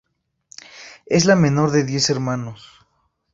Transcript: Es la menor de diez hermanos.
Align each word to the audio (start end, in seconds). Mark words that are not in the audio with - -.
Es 1.05 1.25
la 1.25 1.35
menor 1.35 1.69
de 1.69 1.83
diez 1.83 2.09
hermanos. 2.09 2.67